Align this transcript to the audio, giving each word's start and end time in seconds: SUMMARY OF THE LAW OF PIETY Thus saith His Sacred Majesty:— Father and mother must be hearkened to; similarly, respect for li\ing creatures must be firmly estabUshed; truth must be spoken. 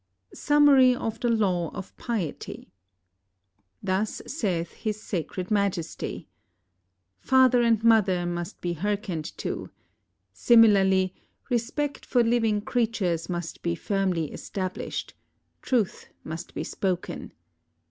SUMMARY 0.33 0.95
OF 0.95 1.19
THE 1.19 1.29
LAW 1.29 1.69
OF 1.75 1.95
PIETY 1.97 2.71
Thus 3.83 4.19
saith 4.25 4.71
His 4.73 4.99
Sacred 4.99 5.51
Majesty:— 5.51 6.27
Father 7.19 7.61
and 7.61 7.83
mother 7.83 8.25
must 8.25 8.61
be 8.61 8.73
hearkened 8.73 9.37
to; 9.37 9.69
similarly, 10.33 11.13
respect 11.51 12.03
for 12.07 12.23
li\ing 12.23 12.61
creatures 12.61 13.29
must 13.29 13.61
be 13.61 13.75
firmly 13.75 14.31
estabUshed; 14.31 15.13
truth 15.61 16.09
must 16.23 16.55
be 16.55 16.63
spoken. 16.63 17.31